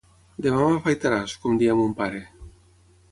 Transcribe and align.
Demà 0.45 0.61
m'afaitaràs, 0.69 1.35
com 1.43 1.59
deia 1.59 1.75
mon 1.81 1.93
pare. 2.03 2.23